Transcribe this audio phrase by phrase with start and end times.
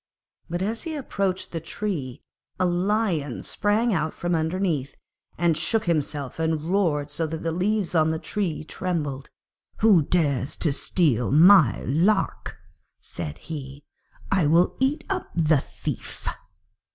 [0.49, 2.23] But as he approached the tree
[2.59, 4.95] a Lion sprang out from underneath,
[5.37, 9.29] and shook himself, and roared so that the leaves on the tree trembled.
[9.81, 12.57] 'Who dares to steal my lark?'
[12.99, 13.83] said he.
[14.31, 16.27] 'I will eat up the thief!'